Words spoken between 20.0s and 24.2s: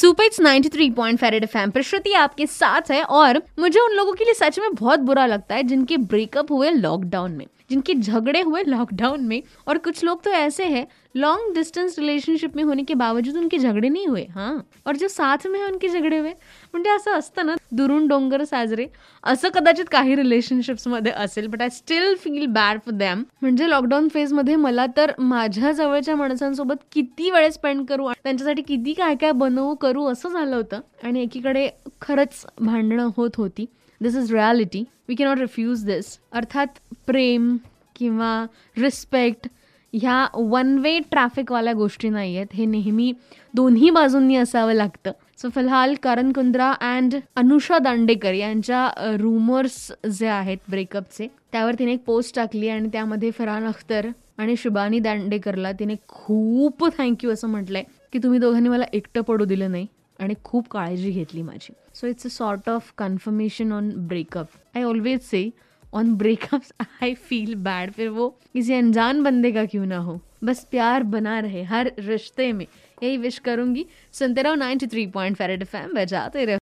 रिलेशनशिप्समध्ये असेल but I still feel bad for them म्हणजे lockdown